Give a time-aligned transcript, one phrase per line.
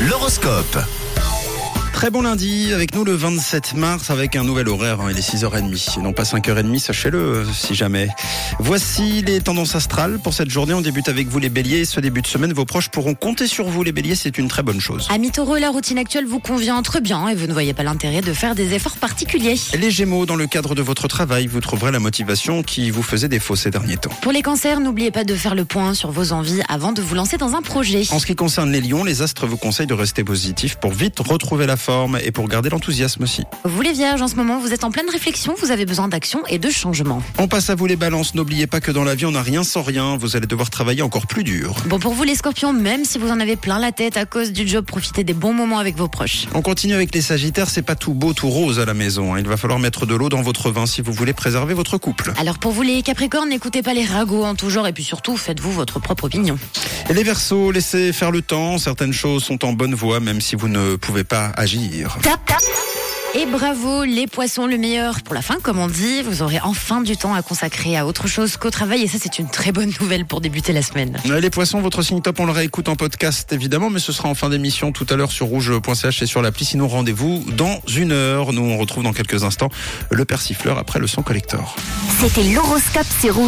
[0.00, 1.11] L'horoscope.
[2.02, 5.00] Très bon lundi avec nous le 27 mars avec un nouvel horaire.
[5.00, 8.08] hein, il est 6h30 et non pas 5h30, sachez-le euh, si jamais.
[8.58, 10.74] Voici les tendances astrales pour cette journée.
[10.74, 11.84] On débute avec vous les béliers.
[11.84, 14.16] Ce début de semaine, vos proches pourront compter sur vous les béliers.
[14.16, 15.06] C'est une très bonne chose.
[15.10, 15.30] Amis
[15.60, 18.56] la routine actuelle vous convient très bien et vous ne voyez pas l'intérêt de faire
[18.56, 19.54] des efforts particuliers.
[19.78, 23.28] Les gémeaux, dans le cadre de votre travail, vous trouverez la motivation qui vous faisait
[23.28, 24.10] défaut ces derniers temps.
[24.22, 27.14] Pour les cancers, n'oubliez pas de faire le point sur vos envies avant de vous
[27.14, 28.02] lancer dans un projet.
[28.10, 31.20] En ce qui concerne les lions, les astres vous conseillent de rester positif pour vite
[31.20, 31.91] retrouver la forme
[32.22, 33.42] et pour garder l'enthousiasme aussi.
[33.64, 36.42] Vous les vierges, en ce moment, vous êtes en pleine réflexion, vous avez besoin d'action
[36.48, 37.22] et de changement.
[37.38, 38.34] On passe à vous les balances.
[38.34, 40.16] N'oubliez pas que dans la vie, on n'a rien sans rien.
[40.16, 41.74] Vous allez devoir travailler encore plus dur.
[41.86, 44.52] Bon, pour vous les scorpions, même si vous en avez plein la tête à cause
[44.52, 46.46] du job, profitez des bons moments avec vos proches.
[46.54, 47.70] On continue avec les sagittaires.
[47.70, 49.36] C'est pas tout beau, tout rose à la maison.
[49.36, 52.32] Il va falloir mettre de l'eau dans votre vin si vous voulez préserver votre couple.
[52.38, 55.36] Alors pour vous les capricornes, n'écoutez pas les ragots en tout genre et puis surtout,
[55.36, 56.58] faites-vous votre propre opinion.
[57.10, 58.78] Et les versos, laissez faire le temps.
[58.78, 61.81] Certaines choses sont en bonne voie, même si vous ne pouvez pas agir.
[63.34, 66.20] Et bravo les poissons, le meilleur pour la fin, comme on dit.
[66.22, 69.38] Vous aurez enfin du temps à consacrer à autre chose qu'au travail et ça c'est
[69.38, 71.16] une très bonne nouvelle pour débuter la semaine.
[71.30, 74.28] Euh, Les poissons, votre signe top, on le réécoute en podcast évidemment, mais ce sera
[74.28, 76.66] en fin d'émission tout à l'heure sur rouge.ch et sur l'appli.
[76.66, 78.52] Sinon, rendez-vous dans une heure.
[78.52, 79.70] Nous, on retrouve dans quelques instants
[80.10, 81.74] le persifleur après le son collector.
[82.20, 83.40] C'était l'horoscope, c'est rouge.